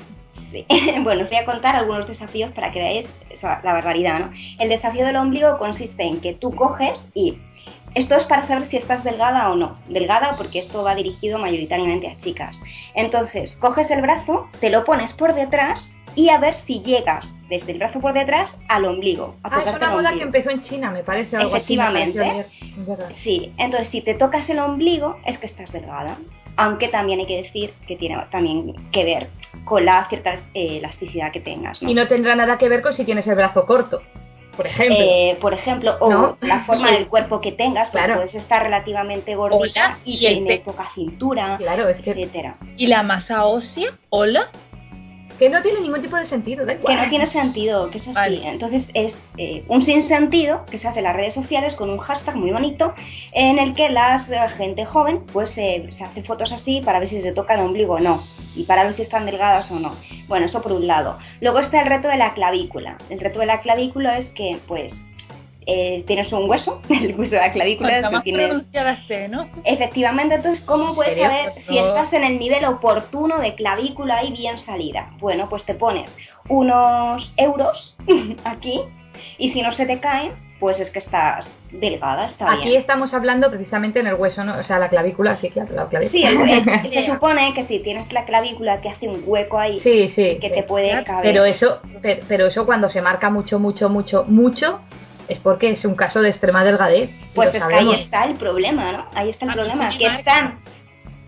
[0.50, 0.64] Sí.
[1.02, 3.07] bueno, os voy a contar algunos desafíos para que veáis
[3.42, 4.31] la barbaridad, ¿no?
[4.59, 7.38] El desafío del ombligo consiste en que tú coges y
[7.94, 9.79] esto es para saber si estás delgada o no.
[9.88, 12.61] Delgada porque esto va dirigido mayoritariamente a chicas.
[12.94, 17.70] Entonces, coges el brazo, te lo pones por detrás y a ver si llegas desde
[17.72, 19.37] el brazo por detrás al ombligo.
[19.44, 21.76] A Ah, es una moda que empezó en China, me parece algo así.
[21.76, 22.46] me Efectivamente.
[22.79, 23.11] verdad.
[23.22, 26.16] Sí, entonces si te tocas el ombligo es que estás delgada.
[26.57, 29.29] Aunque también hay que decir que tiene también que ver
[29.66, 31.83] con la cierta eh, elasticidad que tengas.
[31.83, 31.90] ¿no?
[31.90, 34.00] Y no tendrá nada que ver con si tienes el brazo corto,
[34.57, 34.96] por ejemplo.
[34.98, 36.38] Eh, por ejemplo, o ¿No?
[36.40, 38.14] la forma del cuerpo que tengas, porque Claro.
[38.14, 42.57] puedes estar relativamente gordita Hola, y tener poca cintura, Claro, es que, etcétera.
[42.79, 43.90] ¿Y la masa ósea?
[44.09, 44.50] ¿Hola?
[45.38, 46.96] Que no tiene ningún tipo de sentido, da Que igual.
[46.96, 48.12] no tiene sentido, que es así.
[48.12, 48.49] Vale.
[48.49, 52.37] Entonces es eh, un sinsentido que se hace en las redes sociales con un hashtag
[52.37, 52.94] muy bonito
[53.33, 57.09] en el que las, la gente joven pues eh, se hace fotos así para ver
[57.09, 59.96] si se toca el ombligo o no y para ver si están delgadas o no.
[60.29, 61.18] Bueno, eso por un lado.
[61.40, 62.96] Luego está el reto de la clavícula.
[63.11, 64.94] El reto de la clavícula es que pues
[65.66, 69.48] eh, tienes un hueso, el hueso de la clavícula, tú más tienes esté, ¿no?
[69.64, 74.59] Efectivamente, entonces, ¿cómo puedes saber si estás en el nivel oportuno de clavícula y bien
[74.59, 75.11] salida?
[75.18, 76.16] Bueno, pues te pones
[76.48, 77.96] unos euros
[78.44, 78.81] aquí
[79.38, 82.81] y si no se te caen, pues es que estás delgada, está Aquí bien.
[82.81, 84.57] estamos hablando precisamente en el hueso, ¿no?
[84.59, 86.11] O sea, la clavícula, sí, claro, la clavícula.
[86.11, 89.81] Sí, el- el- se supone que si tienes la clavícula que hace un hueco ahí
[89.81, 90.55] sí, sí, que sí.
[90.55, 91.22] te puede caber.
[91.22, 94.81] Pero eso, pero, pero eso cuando se marca mucho, mucho, mucho, mucho,
[95.28, 97.10] es porque es un caso de extrema delgadez.
[97.34, 99.06] pues es que ahí está el problema, ¿no?
[99.14, 100.58] Ahí está el A problema, que están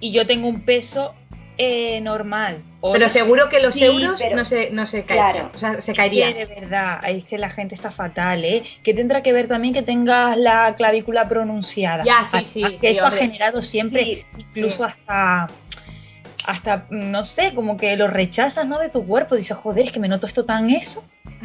[0.00, 1.14] Y yo tengo un peso
[1.61, 2.62] eh, normal.
[2.92, 5.32] Pero seguro que los Sí, euros pero- no se, no se caerían.
[5.32, 5.50] Claro.
[5.52, 6.32] O sea, se Que caerían.
[6.34, 8.62] de verdad, es que la gente está fatal, ¿eh?
[8.84, 12.04] Que tendrá que ver también que tengas la clavícula pronunciada.
[12.04, 13.18] Ya, sí, sí, que sí, eso hombre.
[13.18, 14.82] ha generado siempre, Sí, incluso sí.
[14.84, 15.48] hasta,
[16.48, 18.78] hasta, no sé, como que lo rechazas, ¿no?
[18.78, 19.37] De tu cuerpo.
[19.37, 21.04] Dices, joder, es que me noto esto tan eso.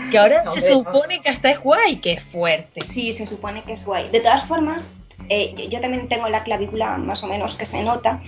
[0.09, 0.77] Que ahora se no.
[0.77, 2.81] supone que hasta es guay, que es fuerte.
[2.93, 4.09] Sí, se supone que es guay.
[4.11, 4.81] De todas formas,
[5.29, 8.21] eh, yo- también tengo la clavícula más o menos que se nota,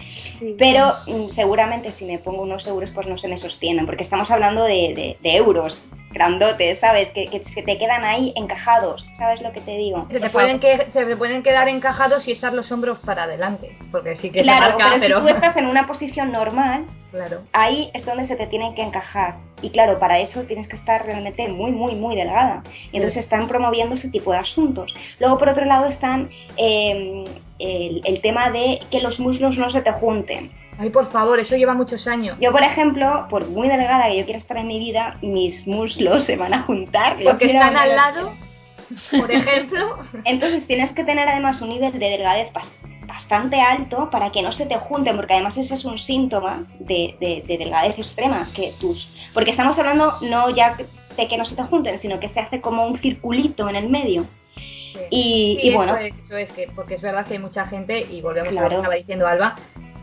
[0.57, 4.29] pero mm, seguramente si me pongo unos euros pues no se me sostienen, porque estamos
[4.31, 5.81] hablando de, de- de euros
[6.11, 7.09] grandotes, ¿sabes?
[7.09, 10.07] Que, que se te quedan ahí encajados, ¿sabes lo que te digo?
[10.09, 13.77] Se te, pueden que, se te pueden quedar encajados y echar los hombros para adelante.
[13.91, 15.19] Porque sí que Claro, se marca, pero, pero.
[15.19, 17.41] si tú estás en una posición normal, Claro.
[17.51, 19.35] ahí es donde se te tienen que encajar.
[19.65, 22.63] Y claro, para eso tienes que estar realmente muy, muy, muy delgada.
[22.91, 24.93] Y entonces están promoviendo ese tipo de asuntos.
[25.19, 27.25] Luego, por otro lado, están eh,
[27.59, 30.51] el, el tema de que los muslos no se te junten.
[30.77, 32.37] Ay, por favor, eso lleva muchos años.
[32.39, 36.25] Yo, por ejemplo, por muy delgada que yo quiera estar en mi vida, mis muslos
[36.25, 37.17] se van a juntar.
[37.23, 38.33] Porque están al lado,
[39.17, 39.97] por ejemplo.
[40.25, 42.69] Entonces tienes que tener además un nivel de delgadez bas-
[43.15, 47.15] bastante alto para que no se te junten, porque además ese es un síntoma de,
[47.19, 49.07] de- de delgadez extrema, que tus...
[49.33, 50.75] Porque estamos hablando no ya
[51.17, 53.89] de que no se te junten, sino que se hace como un circulito en el
[53.89, 54.25] medio.
[55.09, 57.65] Y, Sí, y eso bueno, es, eso es que, porque es verdad que hay mucha
[57.67, 58.69] gente, y volvemos a lo Claro.
[58.69, 59.55] que estaba diciendo Alba,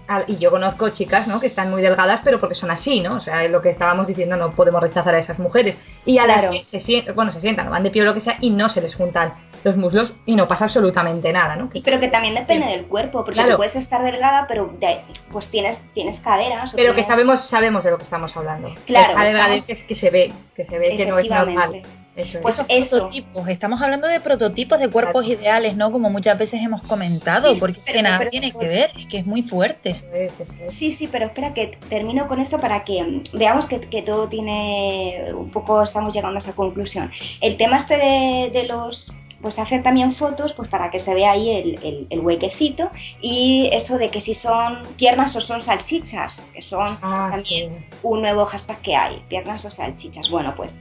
[0.09, 1.38] al- y yo conozco chicas, ¿no?
[1.38, 3.16] Que están muy delgadas, pero porque son así, ¿no?
[3.16, 5.77] O sea, es lo que estábamos diciendo, no podemos rechazar a esas mujeres.
[6.07, 6.51] Y a Claro.
[6.51, 8.51] las que se sientan, bueno, se sientan, van de pie o lo que sea, y
[8.51, 11.70] no se les juntan los muslos y no pasa absolutamente nada, ¿no?
[11.85, 12.72] pero que también depende Sí.
[12.72, 13.51] del cuerpo, porque Claro.
[13.53, 16.72] tú puedes estar delgada, pero de- pues tienes, tienes caderas.
[16.72, 18.75] o Pero que sabemos, sabemos de lo que estamos hablando.
[18.87, 21.83] Claro, Esa delgadez estamos- es que se ve, que se ve que no es normal.
[22.14, 22.42] Eso es.
[22.42, 22.96] Pues Esos eso.
[22.98, 25.40] prototipos, estamos hablando de prototipos de cuerpos Claro.
[25.40, 25.90] ideales, ¿no?
[25.90, 28.90] Como muchas veces hemos comentado, Sí, porque es pero- que nada pero- tiene que ver,
[28.98, 29.88] es que es muy fuerte.
[29.88, 30.75] Eso es, eso es.
[30.75, 34.29] Sí, sí, pero espera que termino con esto para que mm, veamos que, que todo
[34.29, 37.11] tiene, un poco estamos llegando a esa conclusión.
[37.40, 39.11] El tema este de, de los,
[39.42, 43.68] pues hacer también fotos, pues para que se vea ahí el, el, el huequecito y
[43.72, 47.96] eso de que si son piernas o son salchichas, que son Ah, también sí.
[48.02, 50.31] un nuevo hashtag que hay, piernas o salchichas.
[50.31, 50.72] Bueno, pues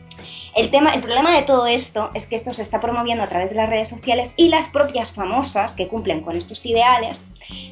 [0.56, 3.50] el tema, el problema de todo esto es que esto se está promoviendo a través
[3.50, 7.22] de las redes sociales y las propias famosas que cumplen con estos ideales,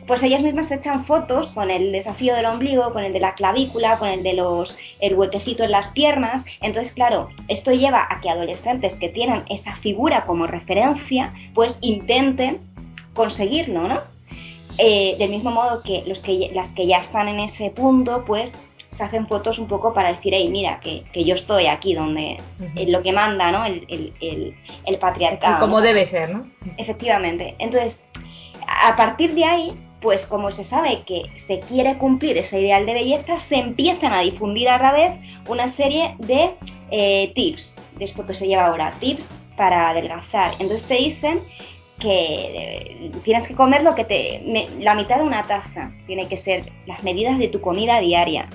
[0.08, 3.36] pues ellas mismas se echan fotos con el desafío del ombligo, con el de la
[3.36, 6.43] clavícula, con el de los el huequecito en las piernas.
[6.62, 12.60] Entonces, claro, esto lleva a que adolescentes que tienen esa figura como referencia, pues intenten
[13.13, 14.02] conseguirlo, ¿no?
[14.78, 18.54] Eh, del mismo modo que, los que las que ya están en ese punto, pues
[18.99, 22.41] se hacen fotos un poco para decir, hey, mira, que, que yo estoy aquí donde
[22.75, 23.63] eh, lo que manda, ¿no?
[23.63, 25.57] El, el, el, el patriarcado.
[25.59, 25.81] Como ¿no?
[25.81, 26.45] debe ser, ¿no?
[26.75, 27.55] Efectivamente.
[27.59, 28.03] Entonces,
[28.67, 32.93] a partir de ahí, pues como se sabe que se quiere cumplir ese ideal de
[32.93, 35.13] belleza, se empiezan a difundir a la vez
[35.47, 36.55] una serie de
[36.91, 39.23] eh, tips, de esto que se lleva ahora, tips
[39.55, 40.55] para adelgazar.
[40.59, 41.39] Entonces te dicen
[41.99, 45.91] que tienes que comer lo que te me- la mitad de una taza.
[46.07, 48.49] Tiene que ser las medidas de tu comida diaria.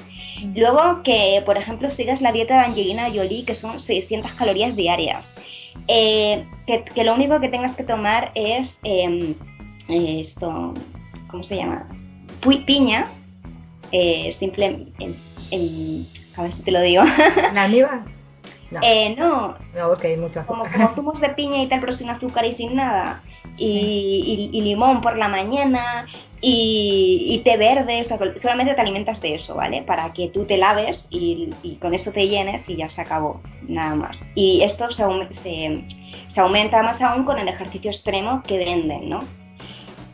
[0.54, 5.32] Luego que por ejemplo sigas la dieta de Angelina Jolie que son 600 calorías diarias.
[5.88, 9.34] Eh, que, que lo único que tengas que tomar es em,
[9.88, 10.74] eh, esto
[11.28, 11.86] ¿cómo se llama?
[12.40, 13.10] Pi- piña
[13.92, 14.66] eh, simple
[14.98, 15.16] en-
[15.50, 17.02] en- a ver si te lo digo.
[17.50, 18.00] ¿En almíbar?
[18.74, 20.80] No, Eh, no no, porque hay mucho como, azúcar.
[20.80, 23.22] como zumos de piña y tal, pero sin azúcar y sin nada.
[23.56, 26.06] Y, y- y limón por la mañana
[26.40, 29.82] y, y té verde, o sea, solamente te alimentas de eso, ¿vale?
[29.82, 33.40] Para que tú te laves y, y con eso te llenes y ya se acabó,
[33.68, 34.18] nada más.
[34.34, 35.84] Y esto se, aume- se,
[36.34, 39.22] se aumenta más aún con el ejercicio extremo que venden, ¿no?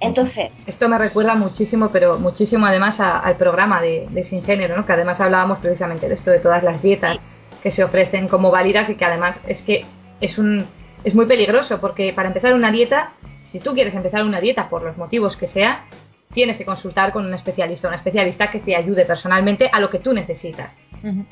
[0.01, 4.77] Entonces, Esto me recuerda muchísimo, pero muchísimo además a- al programa de, de Sin Género,
[4.77, 4.87] ¿no?
[4.87, 7.19] que además hablábamos precisamente de esto, de todas las dietas
[7.63, 9.85] que se ofrecen como válidas y que además es que
[10.21, 10.67] es, un,
[11.05, 14.83] es muy peligroso, porque para empezar una dieta, si tú quieres empezar una dieta por
[14.83, 15.85] los motivos que sea,
[16.33, 19.99] tienes que consultar con un especialista, una especialista que te ayude personalmente a lo que
[19.99, 20.77] tú necesitas.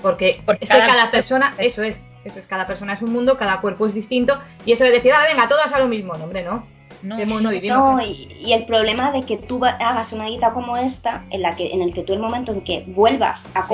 [0.02, 3.12] Porque, Porque es que cada- cada persona, eso es, eso es, cada persona es un
[3.12, 6.16] mundo, cada cuerpo es distinto, y eso de decir, ah, venga, todas a lo mismo,
[6.16, 6.66] no, hombre, no.
[7.00, 7.16] No.
[7.16, 7.78] ¿Qué mundo vivimos?
[7.78, 11.54] No, y, y el problema de que tú hagas una dieta como esta, en la
[11.54, 13.68] que en el que tú el momento en que vuelvas a Sí.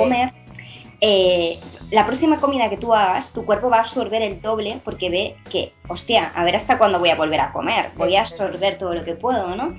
[1.01, 1.59] Eh,
[1.91, 5.35] la próxima comida que tú hagas, tu cuerpo va a absorber el doble porque ve
[5.49, 8.93] que, hostia, a ver hasta cuándo voy a volver a comer, voy a absorber todo
[8.93, 9.75] lo que puedo, ¿no?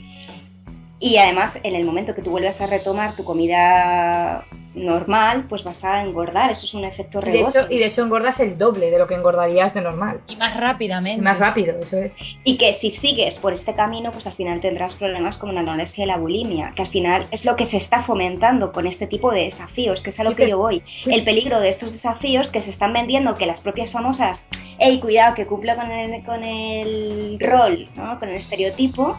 [0.98, 5.82] Y además, en el momento que tú vuelves a retomar tu comida normal, pues vas
[5.84, 7.58] a engordar, eso es un efecto Y de, rebote.
[7.58, 10.20] hecho, y de hecho engordas el doble de lo que engordarías de normal.
[10.26, 11.18] Y más rápidamente.
[11.20, 12.14] Y más rápido, eso es.
[12.44, 16.04] Y que si sigues por este camino, pues al final tendrás problemas como la anorexia
[16.04, 19.30] y la bulimia, que al final es lo que se está fomentando con este tipo
[19.32, 20.82] de desafíos, que es a lo Sí, que que- yo voy.
[21.04, 21.12] sí.
[21.12, 24.44] El peligro de estos desafíos que se están vendiendo, que las propias famosas,
[24.78, 28.18] hey, cuidado, que cumplo con el, con el rol, ¿no?
[28.18, 29.18] con el estereotipo,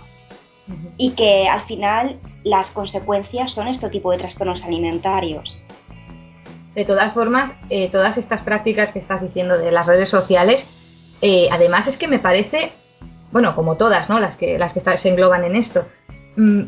[0.98, 5.58] y que al final las consecuencias son este tipo de trastornos alimentarios.
[6.76, 10.66] De todas formas, eh, todas estas prácticas que estás diciendo de las redes sociales,
[11.22, 12.72] eh, además es que me parece,
[13.32, 14.20] bueno, como todas, ¿no?
[14.20, 15.86] Las que, las que se engloban en esto.
[16.36, 16.64] mm,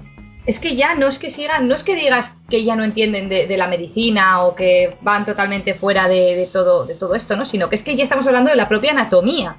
[0.45, 3.29] es que ya no es que sigan, no es que digas que ya no entienden
[3.29, 7.35] de, de la medicina o que van totalmente fuera de, de todo, de todo esto,
[7.37, 7.45] ¿no?
[7.45, 9.57] Sino que es que ya estamos hablando de la propia anatomía.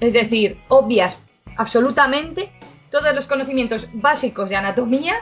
[0.00, 1.18] Es decir, obvias
[1.56, 2.50] absolutamente
[2.94, 5.14] todos los conocimientos básicos de anatomía,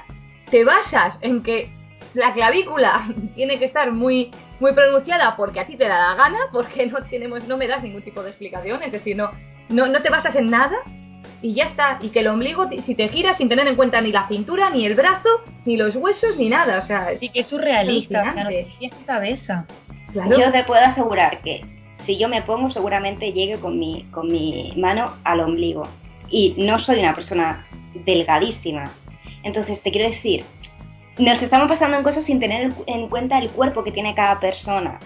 [0.50, 1.70] te basas en que
[2.14, 4.30] la clavícula tiene que estar muy
[4.60, 7.82] muy pronunciada porque a ti te da la gana, porque no tenemos, no me das
[7.82, 9.30] ningún tipo de explicación, es decir, no,
[9.68, 10.76] no, no te basas en nada
[11.40, 11.98] y ya está.
[12.00, 14.86] Y que el ombligo, si te giras sin tener en cuenta ni la cintura, ni
[14.86, 15.28] el brazo,
[15.64, 18.50] ni los huesos, ni nada, o sea, es- Sí que es surrealista, o sea, no
[19.06, 19.66] cabeza.
[20.12, 20.38] claro.
[20.38, 21.64] Yo te puedo asegurar que
[22.06, 25.88] si yo me pongo seguramente llegue con mi, con mi mano al ombligo.
[26.32, 27.64] Y no soy una persona
[27.94, 28.92] delgadísima.
[29.44, 30.44] Entonces te quiero decir,
[31.18, 34.98] nos estamos pasando en cosas sin tener en cuenta el cuerpo que tiene cada persona.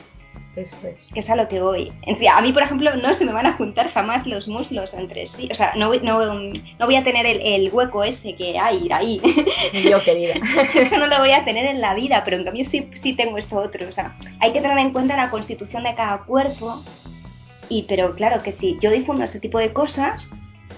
[0.56, 0.96] Eso es.
[1.12, 1.92] que es a lo que voy.
[2.02, 4.94] En fin, a mí, por ejemplo, no se me van a juntar jamás los muslos
[4.94, 5.48] entre sí.
[5.52, 9.20] O sea, no, no, no voy a tener el, el hueco ese que hay ahí.
[9.90, 10.34] Yo, querida.
[10.74, 13.36] Eso no lo voy a tener en la vida, pero en cambio sí, sí tengo
[13.36, 13.86] esto otro.
[13.86, 16.82] O sea, hay que tener en cuenta la constitución de cada cuerpo.
[17.68, 20.30] Y, pero claro que si yo difundo este tipo de cosas,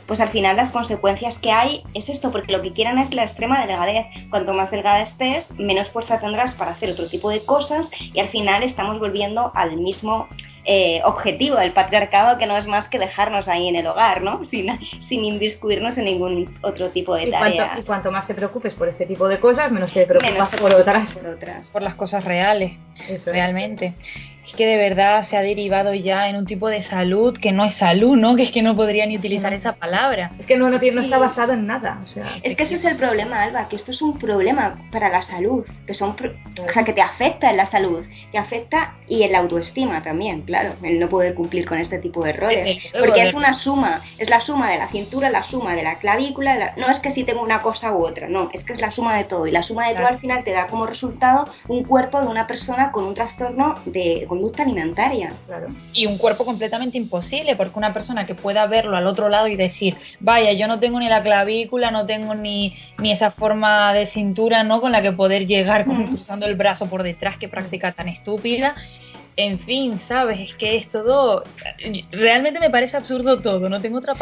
[0.08, 3.22] pues al final las consecuencias que hay es esto, porque lo que quieren es la
[3.22, 4.06] extrema delgadez.
[4.30, 8.28] Cuanto más delgada estés, menos fuerza tendrás para hacer otro tipo de cosas y al
[8.28, 10.26] final estamos volviendo al mismo
[10.70, 14.44] eh, objetivo del patriarcado, que no es más que dejarnos ahí en el hogar, ¿no?
[14.50, 14.66] Sin,
[15.08, 17.78] sin inviscuirnos en ningún otro tipo de Y cuanto, tareas.
[17.78, 20.58] y cuanto más te preocupes por este tipo de cosas, menos te preocupas Menos te
[20.58, 21.14] por otras.
[21.14, 21.66] por otras.
[21.68, 22.72] Por las cosas reales,
[23.08, 23.36] Eso es.
[23.36, 23.94] realmente.
[24.46, 27.66] Es que de verdad se ha derivado ya en un tipo de salud que no
[27.66, 28.34] es salud, ¿no?
[28.34, 30.30] Que es que no podría ni utilizar esa palabra.
[30.38, 31.08] Es que no, no, tiene- no Sí.
[31.08, 31.98] está basado en nada.
[32.02, 35.10] O sea, Es que ese es el problema, Alba, que esto es un problema para
[35.10, 36.32] la salud, que son, pro-
[36.66, 40.40] o sea, que te afecta en la salud, te afecta y en la autoestima también,
[40.40, 42.62] claro, el no poder cumplir con este tipo de luego,
[42.98, 46.54] porque es una suma, es la suma de la cintura, la suma de la clavícula,
[46.56, 48.92] la- no es que si tengo una cosa u otra, no, es que es la
[48.92, 51.84] suma de todo y la suma de todo al final te da como resultado un
[51.84, 55.32] cuerpo de una persona con un trastorno de conducta alimentaria.
[55.46, 55.68] claro.
[55.92, 59.56] Y un cuerpo completamente imposible, porque una persona que pueda verlo al otro lado y
[59.56, 64.06] decir, vaya, yo no tengo ni la clavícula, no tengo ni, ni esa forma de
[64.06, 64.80] cintura, ¿no?
[64.80, 66.14] Con la que poder llegar con- Ujú.
[66.16, 68.74] cruzando el brazo por detrás, qué práctica tan estúpida.
[69.36, 70.40] En fin, ¿sabes?
[70.40, 71.44] Es que es todo.
[72.10, 74.20] Realmente me parece absurdo todo, no tengo otra Sí.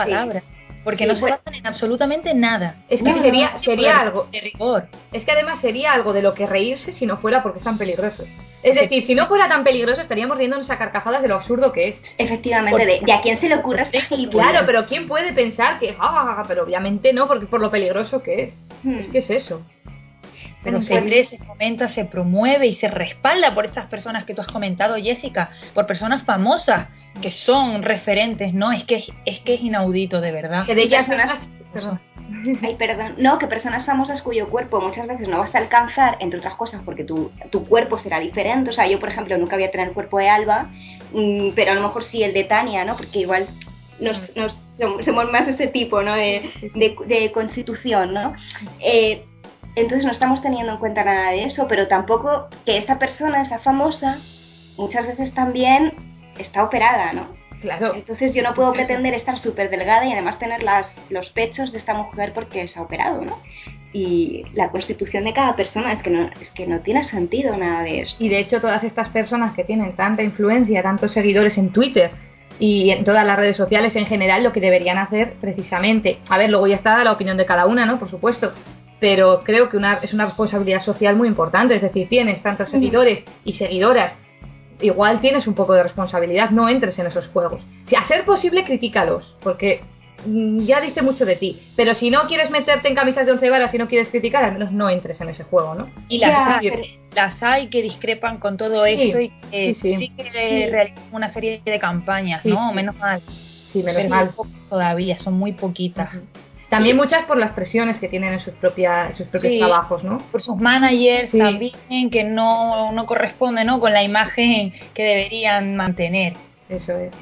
[0.86, 1.36] Porque Sí, no se bueno.
[1.44, 2.76] basan en absolutamente nada.
[2.88, 4.28] Es que No, sería, no, sería De- algo.
[4.30, 4.86] De rigor.
[5.12, 7.76] Es que además sería algo de lo que reírse si no fuera porque es tan
[7.76, 8.22] peligroso.
[8.62, 11.88] Es decir, si no fuera tan peligroso estaríamos riéndonos a carcajadas de lo absurdo que
[11.88, 12.14] es.
[12.18, 14.16] Efectivamente, de, de a quién se le ocurre esta.
[14.30, 15.96] Claro, pero ¿quién puede pensar que...
[15.98, 18.54] ah, pero obviamente no, porque por lo peligroso que es.
[18.84, 18.98] Hmm.
[18.98, 19.62] Es que es eso.
[20.66, 24.42] Pero se cree, se fomenta, se promueve y se respalda por esas personas que tú
[24.42, 26.88] has comentado, Jessica, por personas famosas
[27.22, 28.72] que son referentes, ¿no?
[28.72, 30.66] Es que es, es que es inaudito, de verdad.
[30.66, 32.00] Que de ellas personas-.
[32.62, 33.14] Ay, perdón.
[33.18, 36.82] No, que personas famosas cuyo cuerpo muchas veces no vas a alcanzar, entre otras cosas,
[36.84, 38.70] porque tu, tu cuerpo será diferente.
[38.70, 40.68] O sea, yo, por ejemplo, nunca voy a tener el cuerpo de Alba,
[41.12, 42.96] mm, pero a lo mejor sí el de Tania, ¿no?
[42.96, 43.46] Porque igual
[44.00, 44.60] nos, nos-
[45.04, 46.14] somos, más ese tipo, ¿no?
[46.14, 48.34] De, de, de constitución, ¿no?
[48.80, 49.24] Eh,
[49.76, 53.58] entonces no estamos teniendo en cuenta nada de eso, pero tampoco que esa persona, esa
[53.58, 54.20] famosa,
[54.76, 55.92] muchas veces también
[56.38, 57.28] está operada, ¿no?
[57.60, 57.94] Claro.
[57.94, 61.78] Entonces yo no puedo pretender estar súper delgada y además tener las, los pechos de
[61.78, 63.38] esta mujer porque se ha operado, ¿no?
[63.92, 67.82] Y la constitución de cada persona es que no, es que no tiene sentido nada
[67.82, 68.16] de eso.
[68.18, 72.10] Y de hecho todas estas personas que tienen tanta influencia, tantos seguidores en Twitter
[72.58, 76.50] y en todas las redes sociales en general, lo que deberían hacer precisamente, a ver,
[76.50, 77.98] luego ya está la opinión de cada una, ¿no?
[77.98, 78.52] Por supuesto,
[79.00, 82.78] pero creo que una, es una responsabilidad social muy importante, es decir, tienes tantos Ujú.
[82.78, 84.12] seguidores y seguidoras,
[84.80, 87.66] igual tienes un poco de responsabilidad, no entres en esos juegos.
[87.88, 89.80] Si a ser posible, critícalos, porque
[90.26, 93.50] mm, ya dice mucho de ti, pero si no quieres meterte en camisas de once
[93.50, 95.88] varas y no quieres criticar, al menos no entres en ese juego, ¿no?
[96.08, 99.80] Y las, Ya, hay, las hay que discrepan con todo Sí, esto y que sí,
[99.92, 99.96] sí.
[99.98, 100.66] sí, que Sí.
[100.70, 102.68] realizan una serie de campañas, Sí, ¿no?
[102.70, 102.74] sí.
[102.76, 103.22] Menos mal.
[103.72, 104.30] Sí, menos Pero mal.
[104.68, 106.14] todavía, son muy poquitas.
[106.14, 106.24] Ujú.
[106.68, 109.58] También muchas por las presiones que tienen en sus, propias, sus propios Sí.
[109.58, 110.18] trabajos, ¿no?
[110.32, 111.38] Por sus managers Sí.
[111.38, 113.78] también, que no, no corresponde ¿no?
[113.78, 116.34] con la imagen que deberían mantener.
[116.68, 117.14] Eso es.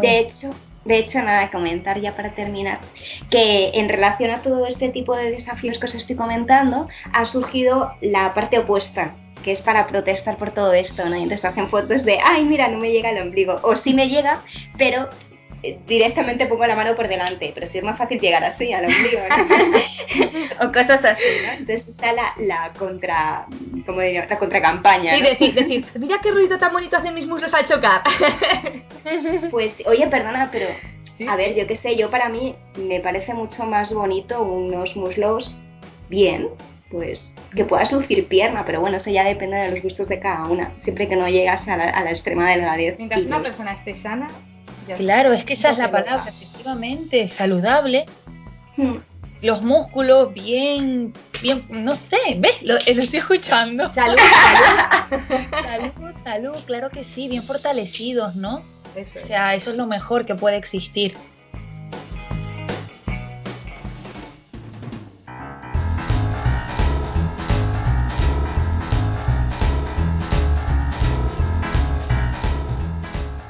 [0.00, 2.80] De hecho, de hecho, nada, comentar ya para terminar,
[3.30, 7.92] que en relación a todo este tipo de desafíos que os estoy comentando, ha surgido
[8.00, 11.16] la parte opuesta, que es para protestar por todo esto, ¿no?
[11.16, 14.08] Y entonces hacen fotos de, ay, mira, no me llega el ombligo, o sí me
[14.08, 14.42] llega,
[14.76, 15.08] pero
[15.86, 19.20] directamente pongo la mano por delante, pero sí es más fácil llegar así al ombligo,
[19.28, 20.66] ¿no?
[20.68, 21.52] o cosas así, ¿no?
[21.52, 23.46] Entonces está la, la contra,
[23.86, 24.26] ¿cómo diría?
[24.28, 25.28] La contracampaña, Sí, ¿no?
[25.28, 28.02] decir, decir, mira qué ruido tan bonito hacen mis muslos al chocar.
[29.50, 30.66] Pues, oye, perdona, pero
[31.18, 31.26] Sí.
[31.28, 35.54] a ver, yo qué sé, yo para mí me parece mucho más bonito unos muslos
[36.08, 36.48] bien,
[36.90, 40.46] pues que puedas lucir pierna, pero bueno, eso ya depende de los gustos de cada
[40.46, 42.96] una, siempre que no llegas a la, a la extrema delgadez.
[42.96, 44.30] Mientras una persona esté sana,
[44.86, 44.96] ya.
[44.96, 48.06] Claro, es que esa No es la palabra, efectivamente, saludable.
[48.76, 48.96] Hmm.
[49.42, 51.12] Los músculos bien,
[51.42, 52.62] bien, no sé, ¿ves?
[52.62, 53.90] Lo, lo estoy escuchando.
[53.90, 54.16] Salud,
[55.10, 55.32] salud.
[55.50, 58.62] Salud, Salud, claro que sí, bien fortalecidos, ¿no?
[58.94, 59.26] Eso O es.
[59.26, 61.16] sea, eso es lo mejor que puede existir.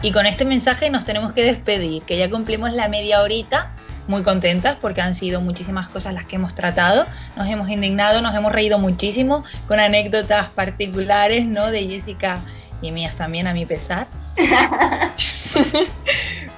[0.03, 3.71] Y con este mensaje nos tenemos que despedir, que ya cumplimos la media horita,
[4.09, 8.35] muy contentas porque han sido muchísimas cosas las que hemos tratado, nos hemos indignado, nos
[8.35, 11.71] hemos reído muchísimo con anécdotas particulares, ¿no?
[11.71, 12.41] De Jessica
[12.81, 14.09] y mías también a mi pesar.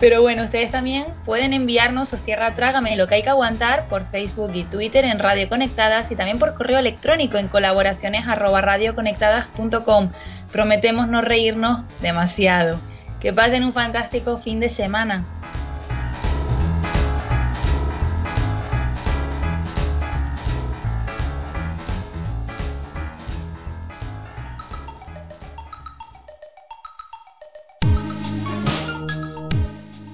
[0.01, 4.07] Pero bueno, ustedes también pueden enviarnos sus tierra trágame lo que hay que aguantar por
[4.07, 10.13] Facebook y Twitter en Radio Conectadas y también por correo electrónico en colaboraciones arroba radioconectadas.com.
[10.51, 12.94] Prometemos no reírnos demasiado.
[13.25, 15.25] Que pasen un fantástico fin de semana.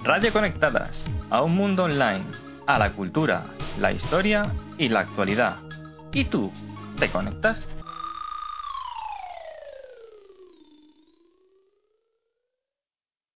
[0.05, 2.23] Radio Conectadas, a un mundo online,
[2.69, 3.47] a la cultura,
[3.81, 5.57] la historia y la actualidad.
[6.13, 6.53] ¿Y tú,
[7.01, 7.67] te conectas?